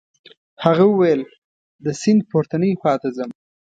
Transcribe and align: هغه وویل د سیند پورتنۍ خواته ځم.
هغه 0.63 0.83
وویل 0.87 1.21
د 1.83 1.85
سیند 2.01 2.21
پورتنۍ 2.31 2.71
خواته 2.79 3.09
ځم. 3.15 3.29